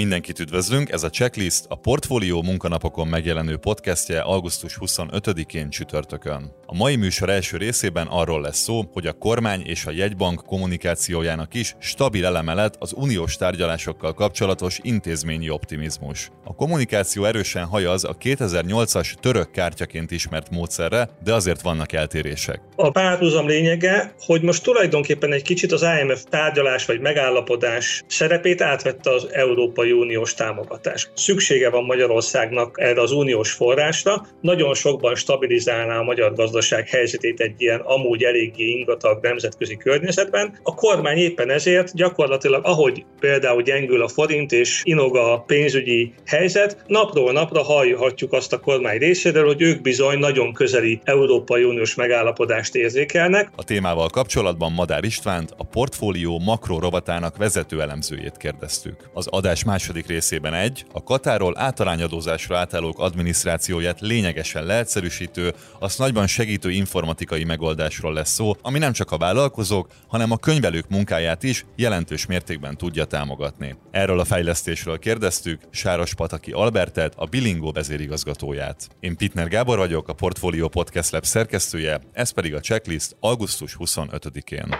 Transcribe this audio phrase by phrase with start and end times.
[0.00, 6.52] Mindenkit üdvözlünk, ez a Checklist a Portfólió munkanapokon megjelenő podcastje augusztus 25-én csütörtökön.
[6.66, 11.54] A mai műsor első részében arról lesz szó, hogy a kormány és a jegybank kommunikációjának
[11.54, 16.30] is stabil eleme lett az uniós tárgyalásokkal kapcsolatos intézményi optimizmus.
[16.44, 22.60] A kommunikáció erősen hajaz a 2008-as török kártyaként ismert módszerre, de azért vannak eltérések.
[22.76, 29.10] A párhuzam lényege, hogy most tulajdonképpen egy kicsit az IMF tárgyalás vagy megállapodás szerepét átvette
[29.10, 31.10] az Európai Uniós támogatás.
[31.14, 37.54] Szüksége van Magyarországnak erre az uniós forrásra, nagyon sokban stabilizálná a magyar gazdaság helyzetét egy
[37.56, 40.58] ilyen amúgy eléggé ingatag nemzetközi környezetben.
[40.62, 46.84] A kormány éppen ezért gyakorlatilag, ahogy például gyengül a forint és inog a pénzügyi helyzet,
[46.86, 52.74] napról napra hallhatjuk azt a kormány részéről, hogy ők bizony nagyon közeli Európai Uniós megállapodást
[52.74, 53.50] érzékelnek.
[53.56, 59.10] A témával kapcsolatban Madár Istvánt, a portfólió makro rovatának vezető elemzőjét kérdeztük.
[59.14, 66.70] Az adás második részében egy, a Katáról általányadózásra átállók adminisztrációját lényegesen leegyszerűsítő, azt nagyban segítő
[66.70, 72.26] informatikai megoldásról lesz szó, ami nem csak a vállalkozók, hanem a könyvelők munkáját is jelentős
[72.26, 73.76] mértékben tudja támogatni.
[73.90, 78.88] Erről a fejlesztésről kérdeztük Sáros Pataki Albertet, a Bilingo vezérigazgatóját.
[79.00, 84.74] Én Pitner Gábor vagyok, a Portfolio Podcast Lab szerkesztője, ez pedig a checklist augusztus 25-én.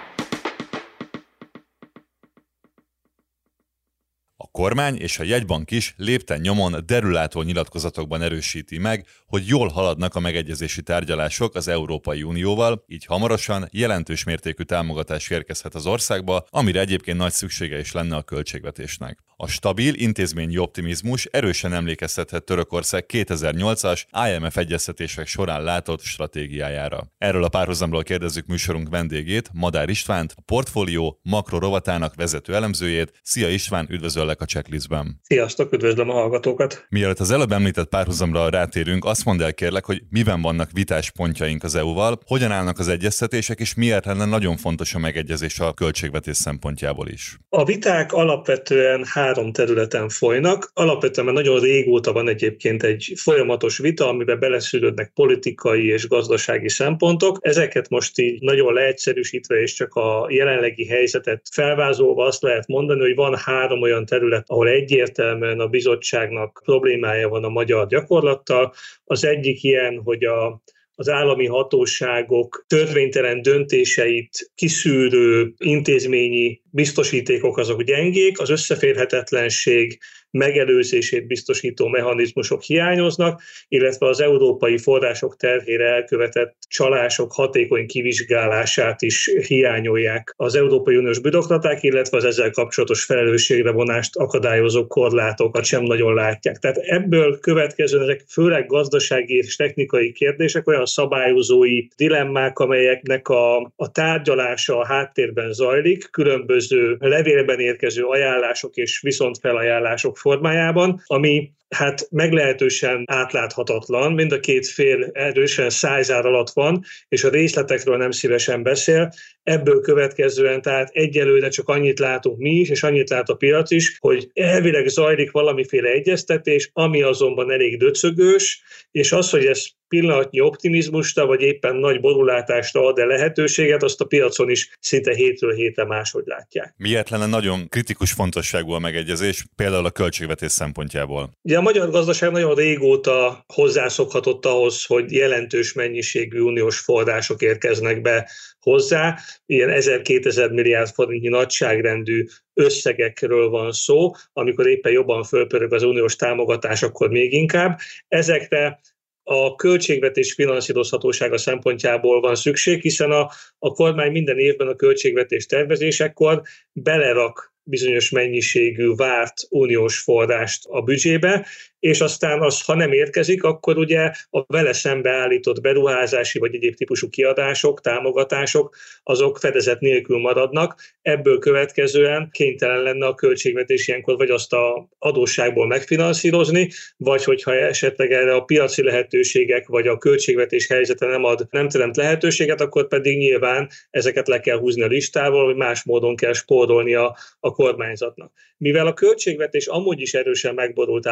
[4.50, 10.20] Kormány és a jegybank is lépten nyomon derülátó nyilatkozatokban erősíti meg, hogy jól haladnak a
[10.20, 17.18] megegyezési tárgyalások az Európai Unióval, így hamarosan jelentős mértékű támogatás érkezhet az országba, amire egyébként
[17.18, 19.18] nagy szüksége is lenne a költségvetésnek.
[19.42, 27.12] A stabil intézményi optimizmus erősen emlékeztethet Törökország 2008-as IMF egyeztetések során látott stratégiájára.
[27.18, 33.12] Erről a párhuzamról kérdezzük műsorunk vendégét, Madár Istvánt, a portfólió makro rovatának vezető elemzőjét.
[33.22, 35.20] Szia István, üdvözöllek a checklistben.
[35.22, 36.86] Sziasztok, üdvözlöm a hallgatókat.
[36.88, 41.74] Mielőtt az előbb említett párhuzamra rátérünk, azt mondd el kérlek, hogy miben vannak vitáspontjaink az
[41.74, 47.08] EU-val, hogyan állnak az egyeztetések, és miért lenne nagyon fontos a megegyezés a költségvetés szempontjából
[47.08, 47.38] is.
[47.48, 50.70] A viták alapvetően három területen folynak.
[50.74, 57.38] Alapvetően mert nagyon régóta van egyébként egy folyamatos vita, amiben beleszűrődnek politikai és gazdasági szempontok.
[57.40, 63.14] Ezeket most így nagyon leegyszerűsítve és csak a jelenlegi helyzetet felvázolva azt lehet mondani, hogy
[63.14, 68.72] van három olyan terület, ahol egyértelműen a bizottságnak problémája van a magyar gyakorlattal.
[69.04, 70.62] Az egyik ilyen, hogy a
[71.00, 79.98] az állami hatóságok törvénytelen döntéseit kiszűrő intézményi biztosítékok azok gyengék, az összeférhetetlenség
[80.30, 90.34] megelőzését biztosító mechanizmusok hiányoznak, illetve az európai források terhére elkövetett csalások hatékony kivizsgálását is hiányolják
[90.36, 96.58] az Európai Uniós bürokraták, illetve az ezzel kapcsolatos felelősségre vonást akadályozó korlátokat sem nagyon látják.
[96.58, 103.90] Tehát ebből következően ezek főleg gazdasági és technikai kérdések, olyan szabályozói dilemmák, amelyeknek a, a
[103.92, 106.59] tárgyalása a háttérben zajlik, különböző
[106.98, 115.70] levélben érkező ajánlások és viszontfelajánlások formájában, ami hát meglehetősen átláthatatlan, mind a két fél erősen
[115.70, 119.12] szájzár alatt van, és a részletekről nem szívesen beszél.
[119.42, 123.96] Ebből következően tehát egyelőre csak annyit látunk mi is, és annyit lát a piac is,
[123.98, 131.26] hogy elvileg zajlik valamiféle egyeztetés, ami azonban elég döcögős, és az, hogy ez pillanatnyi optimizmusta,
[131.26, 136.74] vagy éppen nagy borulátásra ad-e lehetőséget, azt a piacon is szinte hétről hétre máshogy látják.
[136.76, 141.30] Miért lenne nagyon kritikus fontosságú a megegyezés, például a költségvetés szempontjából?
[141.42, 148.30] Ugye a magyar gazdaság nagyon régóta hozzászokhatott ahhoz, hogy jelentős mennyiségű uniós források érkeznek be
[148.60, 149.18] hozzá.
[149.46, 156.82] Ilyen 1000-2000 milliárd forintnyi nagyságrendű összegekről van szó, amikor éppen jobban fölpörög az uniós támogatás,
[156.82, 157.78] akkor még inkább.
[158.08, 158.80] Ezekre
[159.22, 166.42] a költségvetés finanszírozhatósága szempontjából van szükség, hiszen a, a kormány minden évben a költségvetés tervezésekor
[166.72, 171.46] belerak bizonyos mennyiségű várt uniós forrást a büdzsébe,
[171.80, 177.08] és aztán az, ha nem érkezik, akkor ugye a vele szembeállított beruházási vagy egyéb típusú
[177.08, 180.80] kiadások, támogatások, azok fedezet nélkül maradnak.
[181.02, 188.12] Ebből következően kénytelen lenne a költségvetés ilyenkor vagy azt a adósságból megfinanszírozni, vagy hogyha esetleg
[188.12, 193.18] erre a piaci lehetőségek vagy a költségvetés helyzete nem ad, nem teremt lehetőséget, akkor pedig
[193.18, 198.32] nyilván ezeket le kell húzni a listával, vagy más módon kell spórolni a, a kormányzatnak.
[198.56, 201.06] Mivel a költségvetés amúgy is erősen megborult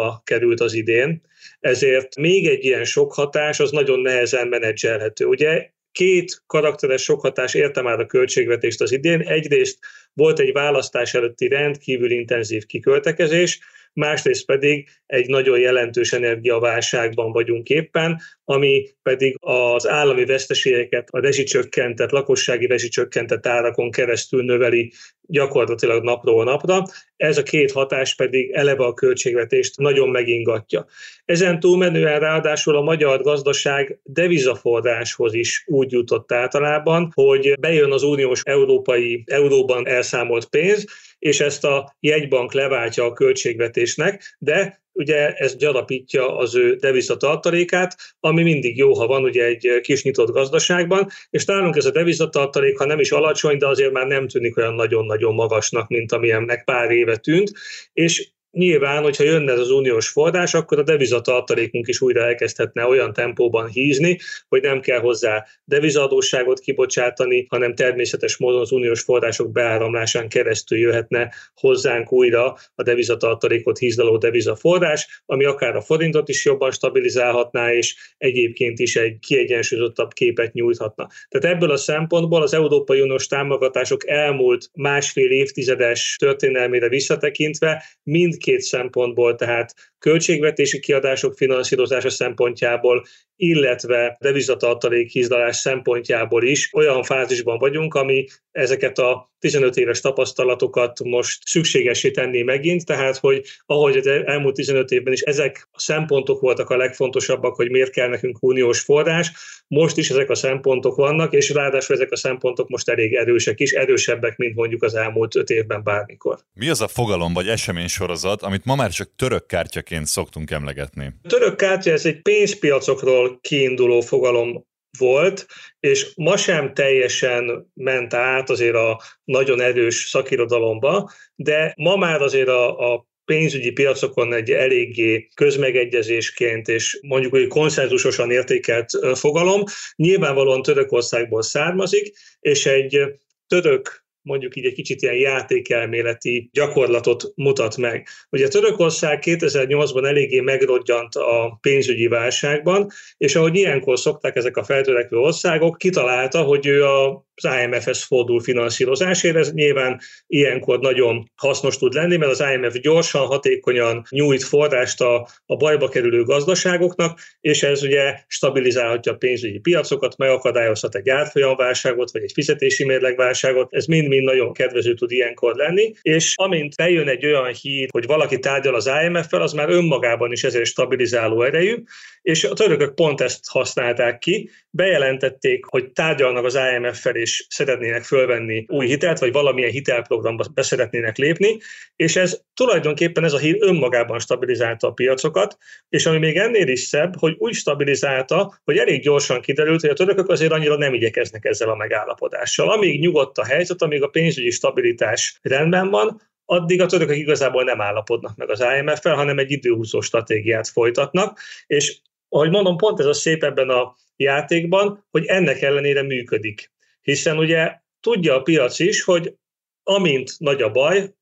[0.00, 1.20] állapotba került az idén,
[1.60, 5.24] ezért még egy ilyen sok hatás az nagyon nehezen menedzselhető.
[5.24, 9.20] Ugye két karakteres sokhatás érte már a költségvetést az idén.
[9.20, 9.78] Egyrészt
[10.12, 13.60] volt egy választás előtti rendkívül intenzív kiköltekezés,
[13.92, 22.10] másrészt pedig egy nagyon jelentős energiaválságban vagyunk éppen, ami pedig az állami veszteségeket a rezsicsökkentett,
[22.10, 24.92] lakossági rezsicsökkentett árakon keresztül növeli
[25.30, 26.82] gyakorlatilag napról napra.
[27.16, 30.86] Ez a két hatás pedig eleve a költségvetést nagyon megingatja.
[31.24, 38.40] Ezen túlmenően ráadásul a magyar gazdaság devizaforráshoz is úgy jutott általában, hogy bejön az uniós
[38.44, 40.84] európai euróban elszámolt pénz,
[41.20, 48.42] és ezt a jegybank leváltja a költségvetésnek, de ugye ez gyarapítja az ő devizatartalékát, ami
[48.42, 52.84] mindig jó, ha van ugye egy kis nyitott gazdaságban, és nálunk ez a devizatartalék, ha
[52.84, 57.16] nem is alacsony, de azért már nem tűnik olyan nagyon-nagyon magasnak, mint amilyennek pár éve
[57.16, 57.52] tűnt,
[57.92, 63.12] és Nyilván, hogyha jönne ez az uniós forrás, akkor a devizatartalékunk is újra elkezdhetne olyan
[63.12, 64.18] tempóban hízni,
[64.48, 71.32] hogy nem kell hozzá devizadóságot kibocsátani, hanem természetes módon az uniós források beáramlásán keresztül jöhetne
[71.54, 78.78] hozzánk újra a devizatartalékot hízdaló devizaforrás, ami akár a forintot is jobban stabilizálhatná, és egyébként
[78.78, 81.08] is egy kiegyensúlyozottabb képet nyújthatna.
[81.28, 88.60] Tehát ebből a szempontból az Európai Uniós támogatások elmúlt másfél évtizedes történelmére visszatekintve mind mindkét
[88.60, 93.04] szempontból, tehát költségvetési kiadások finanszírozása szempontjából,
[93.36, 101.46] illetve devizatartalék hízdalás szempontjából is olyan fázisban vagyunk, ami ezeket a 15 éves tapasztalatokat most
[101.46, 106.70] szükségesé tenni megint, tehát hogy ahogy az elmúlt 15 évben is ezek a szempontok voltak
[106.70, 109.32] a legfontosabbak, hogy miért kell nekünk uniós forrás,
[109.66, 113.72] most is ezek a szempontok vannak, és ráadásul ezek a szempontok most elég erősek is,
[113.72, 116.38] erősebbek, mint mondjuk az elmúlt 5 évben bármikor.
[116.52, 119.46] Mi az a fogalom vagy esemény sorozat, amit ma már csak török
[119.90, 121.12] kártyaként szoktunk emlegetni?
[121.22, 124.64] A török kártya ez egy pénzpiacokról kiinduló fogalom
[124.98, 125.46] volt,
[125.80, 132.48] és ma sem teljesen ment át azért a nagyon erős szakirodalomba, de ma már azért
[132.48, 139.62] a, a pénzügyi piacokon egy eléggé közmegegyezésként és mondjuk hogy konszenzusosan értékelt fogalom,
[139.96, 142.98] nyilvánvalóan Törökországból származik, és egy
[143.46, 148.08] török mondjuk így egy kicsit ilyen játékelméleti gyakorlatot mutat meg.
[148.30, 155.16] Ugye Törökország 2008-ban eléggé megrodjant a pénzügyi válságban, és ahogy ilyenkor szokták ezek a feltörekvő
[155.16, 159.36] országok, kitalálta, hogy ő a az IMF-hez fordul finanszírozásért.
[159.36, 165.28] Ez nyilván ilyenkor nagyon hasznos tud lenni, mert az IMF gyorsan, hatékonyan nyújt forrást a,
[165.46, 172.22] a bajba kerülő gazdaságoknak, és ez ugye stabilizálhatja a pénzügyi piacokat, megakadályozhat egy árfolyamválságot, vagy
[172.22, 173.74] egy fizetési mérlegválságot.
[173.74, 178.38] Ez mind-mind nagyon kedvező tud ilyenkor lenni, és amint bejön egy olyan hír, hogy valaki
[178.38, 181.82] tárgyal az IMF-fel, az már önmagában is ezért stabilizáló erejű,
[182.22, 188.64] és a törökök pont ezt használták ki, bejelentették, hogy tárgyalnak az IMF-fel, és szeretnének fölvenni
[188.68, 191.58] új hitelt, vagy valamilyen hitelprogramba beszeretnének lépni,
[191.96, 195.56] és ez tulajdonképpen ez a hír önmagában stabilizálta a piacokat,
[195.88, 199.94] és ami még ennél is szebb, hogy úgy stabilizálta, hogy elég gyorsan kiderült, hogy a
[199.94, 202.70] törökök azért annyira nem igyekeznek ezzel a megállapodással.
[202.70, 207.80] Amíg nyugodt a helyzet, amíg a pénzügyi stabilitás rendben van, addig a törökök igazából nem
[207.80, 213.12] állapodnak meg az IMF-fel, hanem egy időhúzó stratégiát folytatnak, és ahogy mondom, pont ez a
[213.12, 216.72] szép ebben a játékban, hogy ennek ellenére működik.
[217.00, 219.34] Hiszen ugye tudja a piac is, hogy
[219.82, 221.14] amint nagy a baj,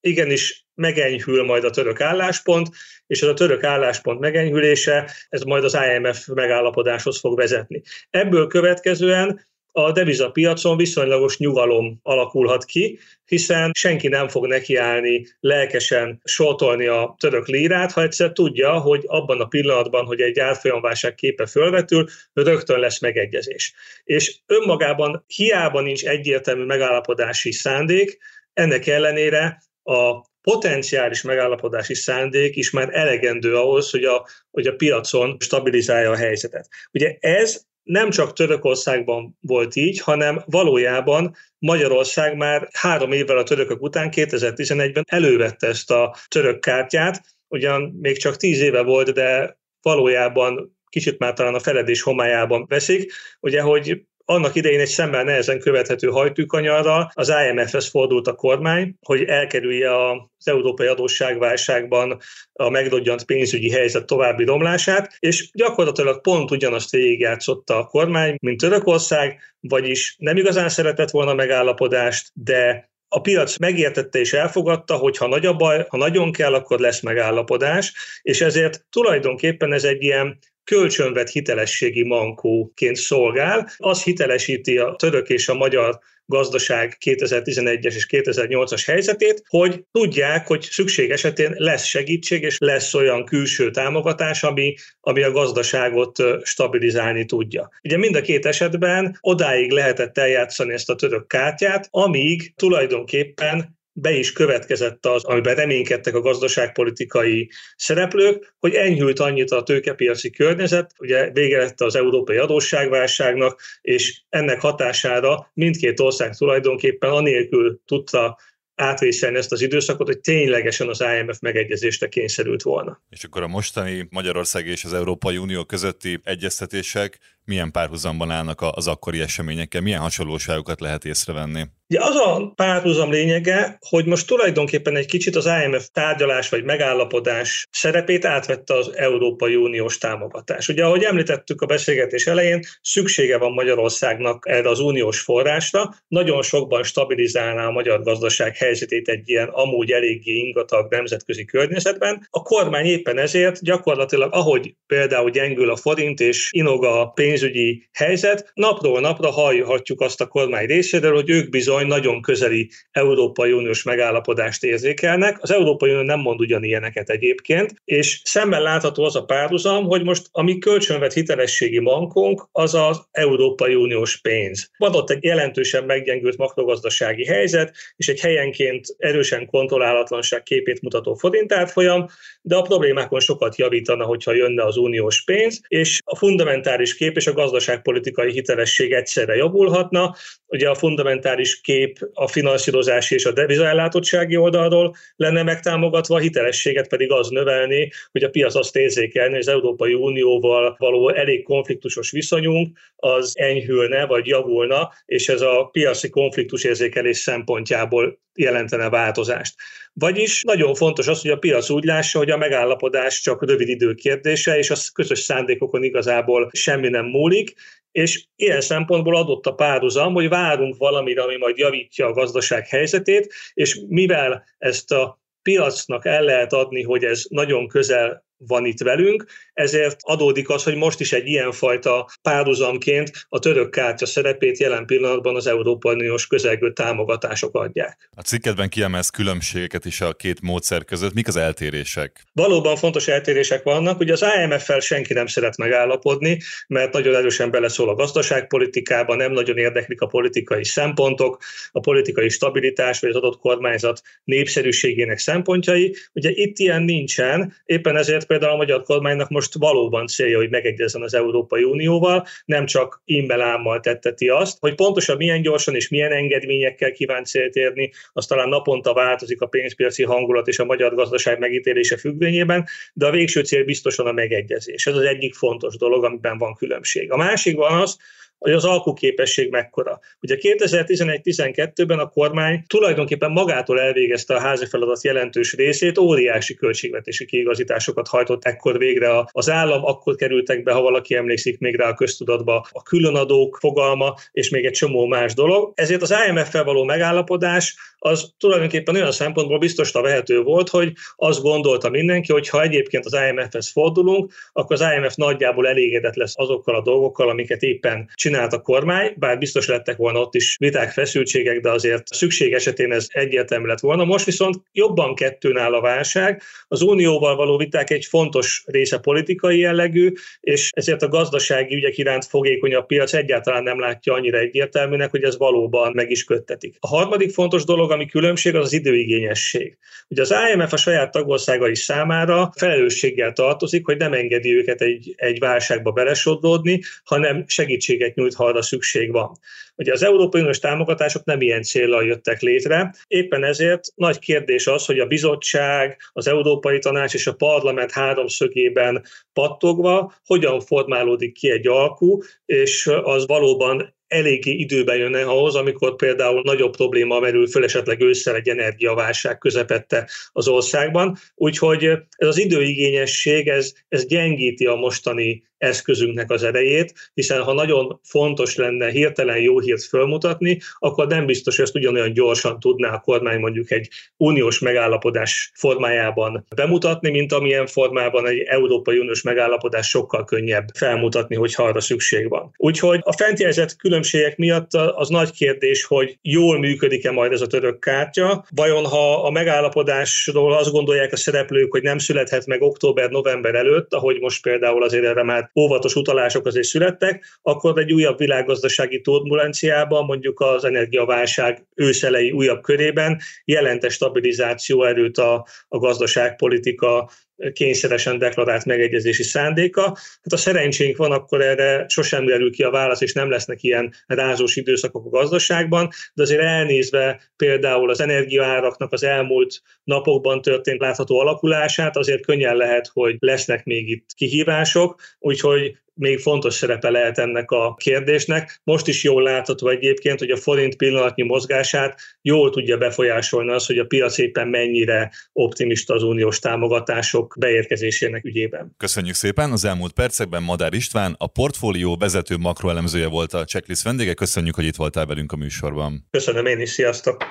[0.00, 2.68] igenis megenyhül majd a török álláspont,
[3.06, 7.82] és ez a török álláspont megenyhülése, ez majd az IMF megállapodáshoz fog vezetni.
[8.10, 16.86] Ebből következően a devizapiacon viszonylagos nyugalom alakulhat ki, hiszen senki nem fog nekiállni lelkesen sortolni
[16.86, 22.06] a török lírát, ha egyszer tudja, hogy abban a pillanatban, hogy egy árfolyamválság képe fölvetül,
[22.32, 23.74] rögtön lesz megegyezés.
[24.04, 28.18] És önmagában hiába nincs egyértelmű megállapodási szándék,
[28.52, 35.36] ennek ellenére a potenciális megállapodási szándék is már elegendő ahhoz, hogy a, hogy a piacon
[35.40, 36.68] stabilizálja a helyzetet.
[36.92, 43.82] Ugye ez nem csak Törökországban volt így, hanem valójában Magyarország már három évvel a törökök
[43.82, 50.78] után, 2011-ben elővette ezt a török kártyát, ugyan még csak tíz éve volt, de valójában
[50.88, 56.08] kicsit már talán a feledés homályában veszik, ugye, hogy annak idején egy szemmel nehezen követhető
[56.08, 62.18] hajtűkanyarral az IMF-hez fordult a kormány, hogy elkerülje az európai adósságválságban
[62.52, 69.40] a megdodjant pénzügyi helyzet további romlását, és gyakorlatilag pont ugyanazt végigjátszotta a kormány, mint Törökország,
[69.60, 75.46] vagyis nem igazán szeretett volna megállapodást, de a piac megértette és elfogadta, hogy ha nagy
[75.46, 80.38] a baj, ha nagyon kell, akkor lesz megállapodás, és ezért tulajdonképpen ez egy ilyen
[80.70, 83.70] kölcsönvet hitelességi mankóként szolgál.
[83.76, 90.62] Az hitelesíti a török és a magyar gazdaság 2011-es és 2008-as helyzetét, hogy tudják, hogy
[90.62, 97.70] szükség esetén lesz segítség, és lesz olyan külső támogatás, ami, ami a gazdaságot stabilizálni tudja.
[97.82, 104.12] Ugye mind a két esetben odáig lehetett eljátszani ezt a török kártyát, amíg tulajdonképpen be
[104.12, 111.30] is következett az, amiben reménykedtek a gazdaságpolitikai szereplők, hogy enyhült annyit a tőkepiaci környezet, ugye
[111.30, 118.38] vége lett az európai adósságválságnak, és ennek hatására mindkét ország tulajdonképpen anélkül tudta
[118.80, 123.02] átvészelni ezt az időszakot, hogy ténylegesen az IMF megegyezésre kényszerült volna.
[123.08, 128.86] És akkor a mostani Magyarország és az Európai Unió közötti egyeztetések milyen párhuzamban állnak az
[128.86, 131.62] akkori eseményekkel, milyen hasonlóságokat lehet észrevenni?
[131.90, 137.66] Ugye az a párhuzam lényege, hogy most tulajdonképpen egy kicsit az IMF tárgyalás vagy megállapodás
[137.70, 140.68] szerepét átvette az Európai Uniós támogatás.
[140.68, 146.82] Ugye, ahogy említettük a beszélgetés elején, szüksége van Magyarországnak erre az uniós forrásra, nagyon sokban
[146.82, 152.26] stabilizálná a magyar gazdaság helyzetét egy ilyen amúgy eléggé ingatag nemzetközi környezetben.
[152.30, 158.50] A kormány éppen ezért gyakorlatilag, ahogy például gyengül a forint és inog a pénzügyi helyzet,
[158.54, 163.82] napról napra hallhatjuk azt a kormány részéről, hogy ők bizony bizony nagyon közeli Európai Uniós
[163.82, 165.42] megállapodást érzékelnek.
[165.42, 170.26] Az Európai Unió nem mond ugyanilyeneket egyébként, és szemben látható az a párhuzam, hogy most
[170.30, 174.70] a mi kölcsönvet hitelességi bankunk az az Európai Uniós pénz.
[174.78, 182.06] Van ott egy jelentősen meggyengült makrogazdasági helyzet, és egy helyenként erősen kontrollálatlanság képét mutató forintárfolyam,
[182.42, 187.26] de a problémákon sokat javítana, hogyha jönne az uniós pénz, és a fundamentális kép és
[187.26, 190.14] a gazdaságpolitikai hitelesség egyszerre javulhatna.
[190.46, 197.12] Ugye a fundamentális kép a finanszírozási és a devizaellátottsági oldalról lenne megtámogatva, a hitelességet pedig
[197.12, 202.78] az növelni, hogy a piac azt érzékelni, hogy az Európai Unióval való elég konfliktusos viszonyunk
[202.96, 209.54] az enyhülne vagy javulna, és ez a piaci konfliktus érzékelés szempontjából jelentene változást.
[209.92, 213.94] Vagyis nagyon fontos az, hogy a piac úgy lássa, hogy a megállapodás csak rövid idő
[213.94, 217.54] kérdése, és a közös szándékokon igazából semmi nem múlik,
[217.92, 223.32] és ilyen szempontból adott a párhuzam, hogy várunk valamire, ami majd javítja a gazdaság helyzetét,
[223.54, 229.24] és mivel ezt a piacnak el lehet adni, hogy ez nagyon közel van itt velünk,
[229.52, 235.36] ezért adódik az, hogy most is egy ilyenfajta párhuzamként a török kártya szerepét jelen pillanatban
[235.36, 238.10] az Európai Uniós közelgő támogatások adják.
[238.16, 241.14] A cikkedben kiemelsz különbségeket is a két módszer között.
[241.14, 242.24] Mik az eltérések?
[242.32, 244.00] Valóban fontos eltérések vannak.
[244.00, 249.56] Ugye az IMF-fel senki nem szeret megállapodni, mert nagyon erősen beleszól a gazdaságpolitikába, nem nagyon
[249.56, 255.96] érdeklik a politikai szempontok, a politikai stabilitás vagy az adott kormányzat népszerűségének szempontjai.
[256.12, 261.02] Ugye itt ilyen nincsen, éppen ezért például a magyar kormánynak most valóban célja, hogy megegyezzen
[261.02, 266.92] az Európai Unióval, nem csak imbelámmal tetteti azt, hogy pontosan milyen gyorsan és milyen engedményekkel
[266.92, 271.96] kíván célt érni, az talán naponta változik a pénzpiaci hangulat és a magyar gazdaság megítélése
[271.96, 274.86] függvényében, de a végső cél biztosan a megegyezés.
[274.86, 277.12] Ez az egyik fontos dolog, amiben van különbség.
[277.12, 277.98] A másik van az,
[278.40, 280.00] hogy az alkuképesség mekkora.
[280.22, 288.08] Ugye 2011-12-ben a kormány tulajdonképpen magától elvégezte a házi feladat jelentős részét, óriási költségvetési kiigazításokat
[288.08, 292.66] hajtott ekkor végre az állam, akkor kerültek be, ha valaki emlékszik még rá a köztudatba,
[292.70, 295.72] a különadók fogalma, és még egy csomó más dolog.
[295.74, 301.88] Ezért az IMF-fel való megállapodás az tulajdonképpen olyan szempontból biztosra vehető volt, hogy azt gondolta
[301.88, 306.82] mindenki, hogy ha egyébként az IMF-hez fordulunk, akkor az IMF nagyjából elégedett lesz azokkal a
[306.82, 311.70] dolgokkal, amiket éppen csinált a kormány, bár biztos lettek volna ott is viták, feszültségek, de
[311.70, 314.04] azért szükség esetén ez egyértelmű lett volna.
[314.04, 316.42] Most viszont jobban kettőn áll a válság.
[316.68, 322.24] Az unióval való viták egy fontos része politikai jellegű, és ezért a gazdasági ügyek iránt
[322.24, 326.76] fogékonyabb piac egyáltalán nem látja annyira egyértelműnek, hogy ez valóban meg is köttetik.
[326.80, 329.78] A harmadik fontos dolog, dolog, ami különbség, az az időigényesség.
[330.08, 335.38] Ugye az IMF a saját tagországai számára felelősséggel tartozik, hogy nem engedi őket egy, egy
[335.38, 339.38] válságba belesodródni, hanem segítséget nyújt, ha arra szükség van.
[339.76, 344.86] Ugye az Európai Uniós támogatások nem ilyen célral jöttek létre, éppen ezért nagy kérdés az,
[344.86, 351.66] hogy a bizottság, az Európai Tanács és a parlament háromszögében pattogva hogyan formálódik ki egy
[351.66, 358.00] alkú, és az valóban eléggé időben jönne ahhoz, amikor például nagyobb probléma merül föl esetleg
[358.00, 361.16] ősszel egy energiaválság közepette az országban.
[361.34, 361.84] Úgyhogy
[362.16, 368.56] ez az időigényesség, ez, ez gyengíti a mostani eszközünknek az erejét, hiszen ha nagyon fontos
[368.56, 373.38] lenne hirtelen jó hírt fölmutatni, akkor nem biztos, hogy ezt ugyanolyan gyorsan tudná a kormány
[373.38, 380.68] mondjuk egy uniós megállapodás formájában bemutatni, mint amilyen formában egy Európai Uniós megállapodás sokkal könnyebb
[380.74, 382.54] felmutatni, hogyha arra szükség van.
[382.56, 387.46] Úgyhogy a fent jelzett különbségek miatt az nagy kérdés, hogy jól működik-e majd ez a
[387.46, 388.44] török kártya.
[388.54, 394.20] Vajon ha a megállapodásról azt gondolják a szereplők, hogy nem születhet meg október-november előtt, ahogy
[394.20, 400.40] most például azért erre már óvatos utalások azért születtek, akkor egy újabb világgazdasági turbulenciában, mondjuk
[400.40, 407.10] az energiaválság őszelei újabb körében jelente stabilizáció erőt a, a gazdaságpolitika
[407.52, 409.82] kényszeresen deklarált megegyezési szándéka.
[409.82, 413.94] Hát a szerencsénk van, akkor erre sosem derül ki a válasz, és nem lesznek ilyen
[414.06, 421.18] rázós időszakok a gazdaságban, de azért elnézve például az energiaáraknak az elmúlt napokban történt látható
[421.18, 427.50] alakulását, azért könnyen lehet, hogy lesznek még itt kihívások, úgyhogy még fontos szerepe lehet ennek
[427.50, 428.60] a kérdésnek.
[428.64, 433.78] Most is jól látható egyébként, hogy a forint pillanatnyi mozgását jól tudja befolyásolni az, hogy
[433.78, 438.74] a piac éppen mennyire optimista az uniós támogatások beérkezésének ügyében.
[438.76, 439.52] Köszönjük szépen!
[439.52, 444.14] Az elmúlt percekben Madár István, a portfólió vezető makroelemzője volt a checklist vendége.
[444.14, 446.06] Köszönjük, hogy itt voltál velünk a műsorban.
[446.10, 447.24] Köszönöm én is, sziasztok!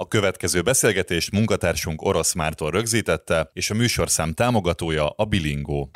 [0.00, 5.90] A következő beszélgetést munkatársunk Orosz Mártól rögzítette, és a műsorszám támogatója a Bilingó.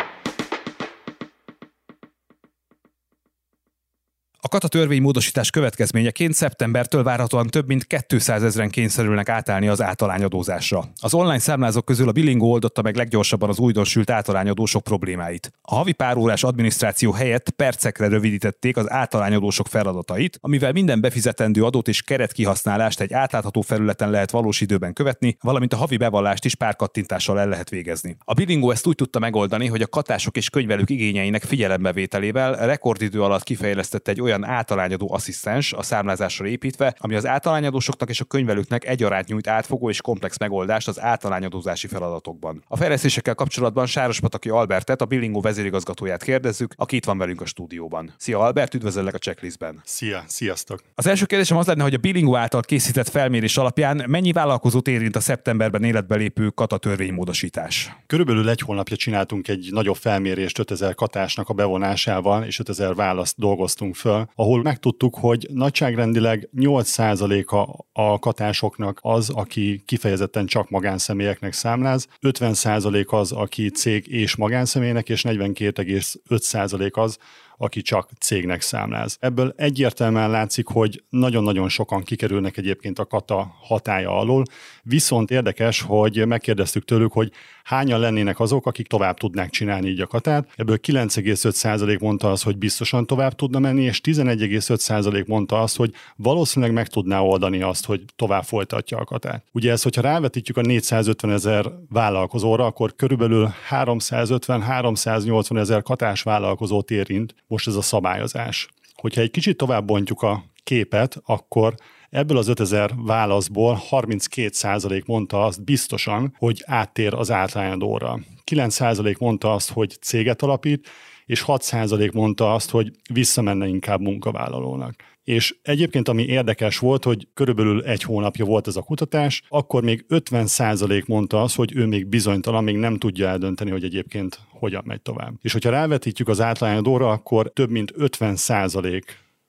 [4.45, 10.85] A kata törvénymódosítás következményeként szeptembertől várhatóan több mint 200 ezeren kényszerülnek átállni az általányadózásra.
[11.01, 15.53] Az online számlázók közül a Bilingó oldotta meg leggyorsabban az újdonsült általányadósok problémáit.
[15.63, 22.03] A havi párórás adminisztráció helyett percekre rövidítették az általányadósok feladatait, amivel minden befizetendő adót és
[22.03, 27.41] keretkihasználást egy átlátható felületen lehet valós időben követni, valamint a havi bevallást is pár kattintással
[27.41, 28.17] el lehet végezni.
[28.25, 33.43] A Bilingó ezt úgy tudta megoldani, hogy a katások és könyvelők igényeinek figyelembevételével rekordidő alatt
[33.43, 38.87] kifejlesztett egy olyan olyan általányadó asszisztens a számlázásra építve, ami az általányadósoknak és a könyvelőknek
[38.87, 42.65] egyaránt nyújt átfogó és komplex megoldást az általányadózási feladatokban.
[42.69, 48.15] A fejlesztésekkel kapcsolatban Sárospataki Albertet, a Billingó vezérigazgatóját kérdezzük, aki itt van velünk a stúdióban.
[48.17, 49.81] Szia Albert, üdvözöllek a checklistben.
[49.85, 50.81] Szia, sziasztok.
[50.95, 55.17] Az első kérdésem az lenne, hogy a Billingó által készített felmérés alapján mennyi vállalkozót érint
[55.17, 57.97] a szeptemberben életbe lépő kata törvénymódosítás?
[58.07, 63.95] Körülbelül egy hónapja csináltunk egy nagyobb felmérést 5000 katásnak a bevonásával, és 5000 választ dolgoztunk
[63.95, 73.07] föl ahol megtudtuk, hogy nagyságrendileg 8%-a a katásoknak az, aki kifejezetten csak magánszemélyeknek számláz, 50%
[73.07, 77.19] az, aki cég és magánszemélynek, és 42,5% az,
[77.57, 79.17] aki csak cégnek számláz.
[79.21, 84.45] Ebből egyértelműen látszik, hogy nagyon-nagyon sokan kikerülnek egyébként a kata hatája alól,
[84.83, 87.33] viszont érdekes, hogy megkérdeztük tőlük, hogy
[87.65, 90.49] hányan lennének azok, akik tovább tudnák csinálni így a katát.
[90.57, 96.75] Ebből 9,5% mondta az, hogy biztosan tovább tudna menni, és 11,5% mondta azt, hogy valószínűleg
[96.75, 99.45] meg tudná oldani azt, hogy tovább folytatja a katát.
[99.53, 107.35] Ugye ez, hogyha rávetítjük a 450 ezer vállalkozóra, akkor körülbelül 350-380 ezer katás vállalkozót érint
[107.47, 108.69] most ez a szabályozás.
[108.95, 111.75] Hogyha egy kicsit tovább bontjuk a képet, akkor
[112.13, 118.19] Ebből az 5000 válaszból 32% mondta azt biztosan, hogy áttér az átlányadóra.
[118.51, 120.89] 9% mondta azt, hogy céget alapít,
[121.27, 124.95] és 6% mondta azt, hogy visszamenne inkább munkavállalónak.
[125.25, 130.05] És egyébként ami érdekes volt, hogy körülbelül egy hónapja volt ez a kutatás, akkor még
[130.09, 135.01] 50% mondta azt, hogy ő még bizonytalan, még nem tudja eldönteni, hogy egyébként hogyan megy
[135.01, 135.35] tovább.
[135.43, 139.03] És hogyha rávetítjük az átlányadóra, akkor több mint 50%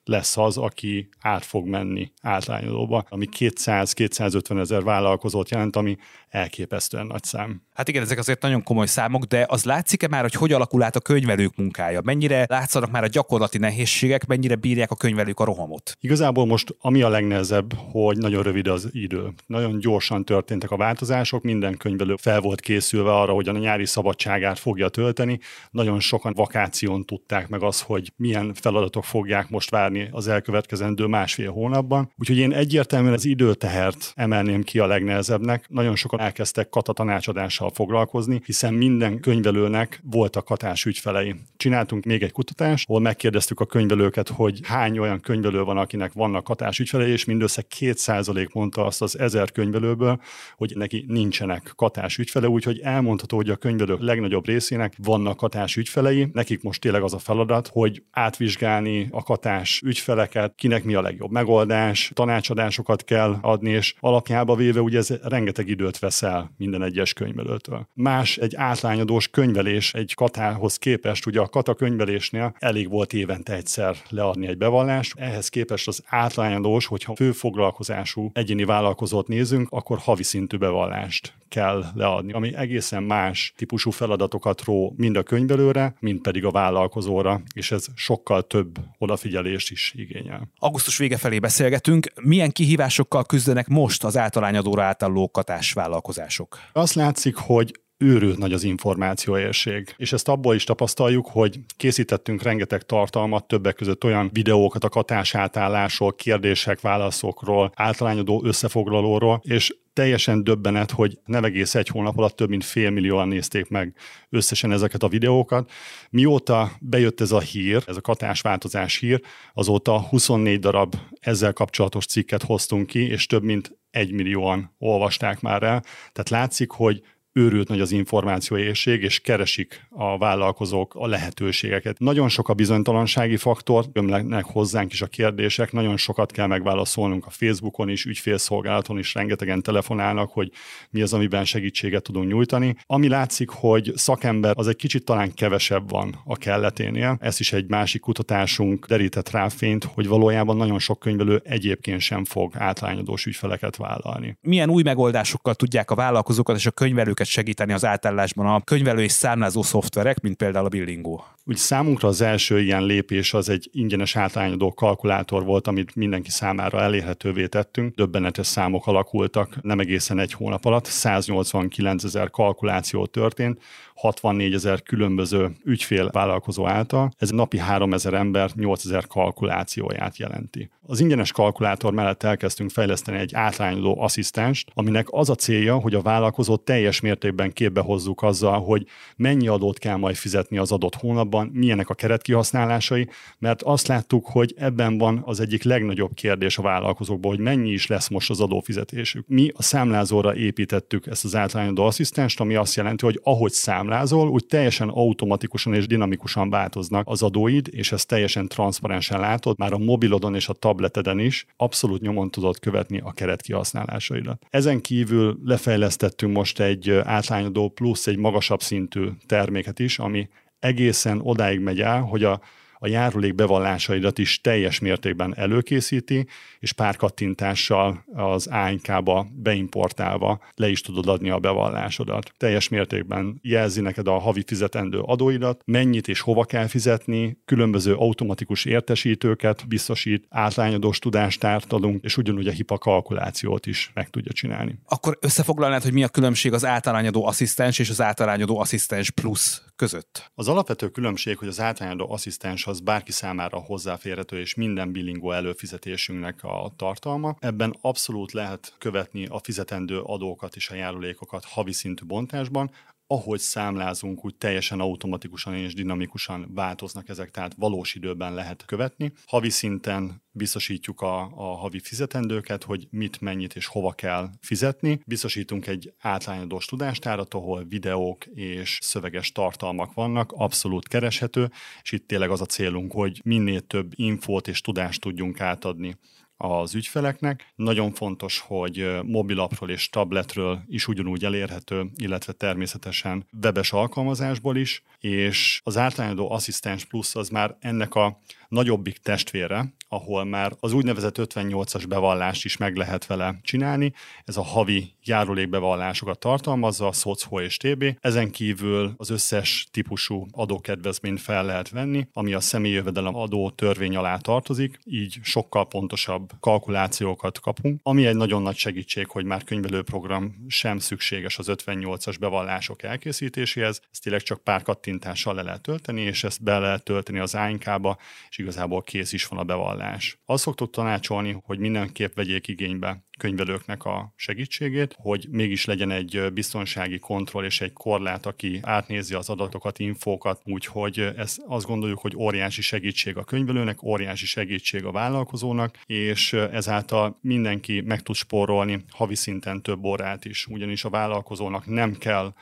[0.04, 5.96] lesz az, aki át fog menni átlányolóba, ami 200-250 ezer vállalkozót jelent, ami
[6.34, 7.62] elképesztően nagy szám.
[7.74, 10.96] Hát igen, ezek azért nagyon komoly számok, de az látszik-e már, hogy hogy alakul át
[10.96, 12.00] a könyvelők munkája?
[12.04, 15.96] Mennyire látszanak már a gyakorlati nehézségek, mennyire bírják a könyvelők a rohamot?
[16.00, 19.32] Igazából most ami a legnehezebb, hogy nagyon rövid az idő.
[19.46, 24.58] Nagyon gyorsan történtek a változások, minden könyvelő fel volt készülve arra, hogy a nyári szabadságát
[24.58, 25.38] fogja tölteni.
[25.70, 31.50] Nagyon sokan vakáción tudták meg az, hogy milyen feladatok fogják most várni az elkövetkezendő másfél
[31.50, 32.12] hónapban.
[32.18, 35.66] Úgyhogy én egyértelműen az időtehert emelném ki a legnehezebbnek.
[35.68, 41.34] Nagyon sokan elkezdtek katatanácsadással foglalkozni, hiszen minden könyvelőnek voltak katás ügyfelei.
[41.56, 46.44] Csináltunk még egy kutatást, ahol megkérdeztük a könyvelőket, hogy hány olyan könyvelő van, akinek vannak
[46.44, 50.20] katás ügyfelei, és mindössze 2% mondta azt az ezer könyvelőből,
[50.56, 56.28] hogy neki nincsenek katás ügyfele, úgyhogy elmondható, hogy a könyvelők legnagyobb részének vannak katás ügyfelei.
[56.32, 61.30] Nekik most tényleg az a feladat, hogy átvizsgálni a katás ügyfeleket, kinek mi a legjobb
[61.30, 67.88] megoldás, tanácsadásokat kell adni, és alapjába véve ugye ez rengeteg időt veszel minden egyes könyvelőtől.
[67.94, 73.96] Más egy átlányadós könyvelés egy katához képest, ugye a kata könyvelésnél elég volt évente egyszer
[74.08, 80.56] leadni egy bevallást, ehhez képest az átlányadós, hogyha főfoglalkozású egyéni vállalkozót nézünk, akkor havi szintű
[80.56, 86.50] bevallást kell leadni, ami egészen más típusú feladatokat ró mind a könyvelőre, mind pedig a
[86.50, 90.48] vállalkozóra, és ez sokkal több odafigyelést is igényel.
[90.58, 92.06] Augusztus vége felé beszélgetünk.
[92.22, 95.72] Milyen kihívásokkal küzdenek most az általányadóra átálló katás
[96.04, 96.58] vállalkozások?
[96.72, 99.94] Azt látszik, hogy őrült nagy az információérség.
[99.96, 105.34] És ezt abból is tapasztaljuk, hogy készítettünk rengeteg tartalmat, többek között olyan videókat a katás
[105.34, 112.48] átállásról, kérdések, válaszokról, általányodó összefoglalóról, és teljesen döbbenet, hogy nem egész egy hónap alatt több
[112.48, 113.94] mint fél millióan nézték meg
[114.30, 115.70] összesen ezeket a videókat.
[116.10, 119.20] Mióta bejött ez a hír, ez a katásváltozás hír,
[119.54, 125.62] azóta 24 darab ezzel kapcsolatos cikket hoztunk ki, és több mint egy millióan olvasták már
[125.62, 125.82] el.
[126.12, 127.02] Tehát látszik, hogy
[127.36, 131.98] őrült nagy az információérség, és keresik a vállalkozók a lehetőségeket.
[131.98, 137.30] Nagyon sok a bizonytalansági faktor, ömlenek hozzánk is a kérdések, nagyon sokat kell megválaszolnunk a
[137.30, 140.50] Facebookon is, ügyfélszolgálaton is, rengetegen telefonálnak, hogy
[140.90, 142.76] mi az, amiben segítséget tudunk nyújtani.
[142.86, 147.16] Ami látszik, hogy szakember az egy kicsit talán kevesebb van a kelleténél.
[147.20, 152.24] Ez is egy másik kutatásunk derített rá fényt, hogy valójában nagyon sok könyvelő egyébként sem
[152.24, 154.36] fog átlányodós ügyfeleket vállalni.
[154.40, 159.02] Milyen új megoldásokkal tudják a vállalkozókat és a könyvelőket őket segíteni az átállásban a könyvelő
[159.02, 161.20] és számlázó szoftverek, mint például a Billingo?
[161.46, 166.80] Úgy számunkra az első ilyen lépés az egy ingyenes általányadó kalkulátor volt, amit mindenki számára
[166.80, 167.94] elérhetővé tettünk.
[167.94, 173.62] Döbbenetes számok alakultak, nem egészen egy hónap alatt, 189 ezer kalkuláció történt,
[173.94, 177.10] 64 ezer különböző ügyfél vállalkozó által.
[177.18, 180.70] Ez napi 3 ezer ember 8 ezer kalkulációját jelenti.
[180.86, 186.00] Az ingyenes kalkulátor mellett elkezdtünk fejleszteni egy átlányoló asszisztenst, aminek az a célja, hogy a
[186.00, 191.33] vállalkozót teljes mértékben képbe hozzuk azzal, hogy mennyi adót kell majd fizetni az adott hónapban,
[191.42, 197.30] milyenek a keretkihasználásai, mert azt láttuk, hogy ebben van az egyik legnagyobb kérdés a vállalkozókban,
[197.30, 199.28] hogy mennyi is lesz most az adófizetésük.
[199.28, 204.46] Mi a számlázóra építettük ezt az átlányoló asszisztenst, ami azt jelenti, hogy ahogy számlázol, úgy
[204.46, 210.34] teljesen automatikusan és dinamikusan változnak az adóid, és ezt teljesen transzparensen látod, már a mobilodon
[210.34, 214.46] és a tableteden is abszolút nyomon tudod követni a keretkihasználásaidat.
[214.50, 220.28] Ezen kívül lefejlesztettünk most egy átlányodó plusz egy magasabb szintű terméket is, ami
[220.64, 222.40] egészen odáig megy el, hogy a
[222.84, 226.26] a járulék bevallásaidat is teljes mértékben előkészíti,
[226.58, 232.32] és pár kattintással az ANK-ba beimportálva le is tudod adni a bevallásodat.
[232.36, 238.64] Teljes mértékben jelzi neked a havi fizetendő adóidat, mennyit és hova kell fizetni, különböző automatikus
[238.64, 244.78] értesítőket biztosít, átlányadós tudástárt adunk, és ugyanúgy a HIPA kalkulációt is meg tudja csinálni.
[244.86, 250.30] Akkor összefoglalnád, hogy mi a különbség az általányadó asszisztens és az általányadó asszisztens plusz között?
[250.34, 256.42] Az alapvető különbség, hogy az általányadó asszisztens az bárki számára hozzáférhető, és minden bilingó előfizetésünknek
[256.42, 257.36] a tartalma.
[257.38, 262.70] Ebben abszolút lehet követni a fizetendő adókat és a járulékokat havi szintű bontásban,
[263.06, 269.12] ahogy számlázunk, úgy teljesen automatikusan és dinamikusan változnak ezek, tehát valós időben lehet követni.
[269.26, 275.00] Havi szinten biztosítjuk a, a havi fizetendőket, hogy mit, mennyit és hova kell fizetni.
[275.06, 281.50] Biztosítunk egy átlányadós tudástárat, ahol videók és szöveges tartalmak vannak, abszolút kereshető,
[281.82, 285.96] és itt tényleg az a célunk, hogy minél több infót és tudást tudjunk átadni
[286.36, 287.52] az ügyfeleknek.
[287.54, 295.60] Nagyon fontos, hogy mobilapról és tabletről is ugyanúgy elérhető, illetve természetesen webes alkalmazásból is, és
[295.64, 298.20] az általányadó Asszisztens Plus az már ennek a
[298.54, 303.92] nagyobbik testvére, ahol már az úgynevezett 58-as bevallást is meg lehet vele csinálni.
[304.24, 307.84] Ez a havi járulékbevallásokat tartalmazza, SZOCHO és TB.
[308.00, 313.96] Ezen kívül az összes típusú adókedvezményt fel lehet venni, ami a személyi jövedelem adó törvény
[313.96, 320.44] alá tartozik, így sokkal pontosabb kalkulációkat kapunk, ami egy nagyon nagy segítség, hogy már könyvelőprogram
[320.48, 326.24] sem szükséges az 58-as bevallások elkészítéséhez, ezt tényleg csak pár kattintással le lehet tölteni, és
[326.24, 330.18] ezt be lehet tölteni az ANK-ba, és igazából kész is van a bevallás.
[330.24, 336.98] Azt szoktuk tanácsolni, hogy mindenképp vegyék igénybe könyvelőknek a segítségét, hogy mégis legyen egy biztonsági
[336.98, 342.62] kontroll és egy korlát, aki átnézi az adatokat, infókat, úgyhogy ez azt gondoljuk, hogy óriási
[342.62, 349.62] segítség a könyvelőnek, óriási segítség a vállalkozónak, és ezáltal mindenki meg tud spórolni havi szinten
[349.62, 352.32] több órát is, ugyanis a vállalkozónak nem kell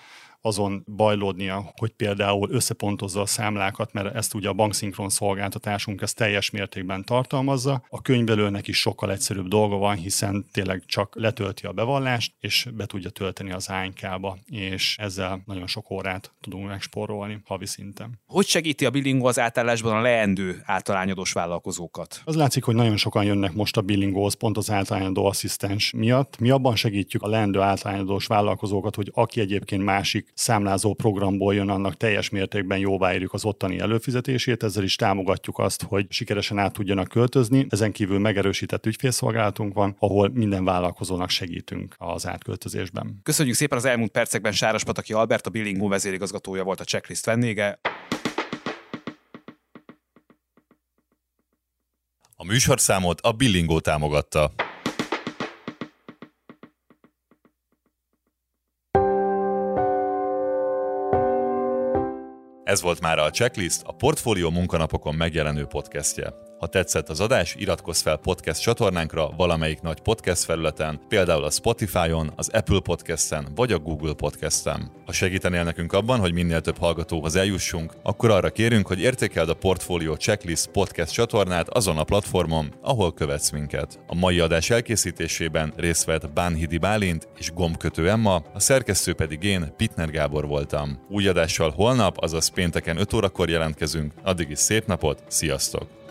[0.42, 6.50] azon bajlódnia, hogy például összepontozza a számlákat, mert ezt ugye a bankszinkron szolgáltatásunk ezt teljes
[6.50, 7.84] mértékben tartalmazza.
[7.88, 12.86] A könyvelőnek is sokkal egyszerűbb dolga van, hiszen tényleg csak letölti a bevallást, és be
[12.86, 18.20] tudja tölteni az ANK-ba, és ezzel nagyon sok órát tudunk megspórolni havi szinten.
[18.26, 22.22] Hogy segíti a Billingo az átállásban a leendő általányadós vállalkozókat?
[22.24, 26.38] Az látszik, hogy nagyon sokan jönnek most a Billingóhoz pont az általányadó asszisztens miatt.
[26.38, 31.96] Mi abban segítjük a leendő általányadós vállalkozókat, hogy aki egyébként másik számlázó programból jön, annak
[31.96, 37.66] teljes mértékben jóváírjuk az ottani előfizetését, ezzel is támogatjuk azt, hogy sikeresen át tudjanak költözni.
[37.68, 43.20] Ezen kívül megerősített ügyfélszolgálatunk van, ahol minden vállalkozónak segítünk az átköltözésben.
[43.22, 47.80] Köszönjük szépen az elmúlt percekben Sáros Pataki Albert, a Billingó vezérigazgatója volt a checklist vendége.
[52.36, 54.61] A műsorszámot a Billingó támogatta.
[62.72, 66.51] Ez volt már a Checklist, a Portfólió munkanapokon megjelenő podcastje.
[66.62, 72.32] Ha tetszett az adás, iratkozz fel podcast csatornánkra valamelyik nagy podcast felületen, például a Spotify-on,
[72.36, 74.90] az Apple Podcast-en vagy a Google Podcast-en.
[75.06, 79.54] Ha segítenél nekünk abban, hogy minél több hallgatóhoz eljussunk, akkor arra kérünk, hogy értékeld a
[79.54, 83.98] Portfolio Checklist podcast csatornát azon a platformon, ahol követsz minket.
[84.06, 89.74] A mai adás elkészítésében részt vett Bánhidi Bálint és Gombkötő Emma, a szerkesztő pedig én,
[89.76, 90.98] Pitner Gábor voltam.
[91.08, 96.01] Új adással holnap, azaz pénteken 5 órakor jelentkezünk, addig is szép napot, sziasztok!